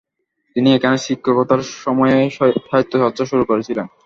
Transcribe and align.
তিনি 0.55 0.69
এখানে 0.73 0.97
শিক্ষকতার 0.99 1.61
সময়ই 1.79 2.29
সাহিত্যচর্চা 2.67 3.23
শুরু 3.31 3.43
করেছিলেন। 3.45 3.85